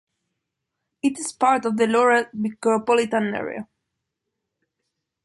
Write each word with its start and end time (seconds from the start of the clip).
It 1.03 1.19
is 1.19 1.31
part 1.31 1.63
of 1.65 1.77
the 1.77 1.85
Laurel 1.85 2.23
micropolitan 2.35 3.37
area. 3.37 3.67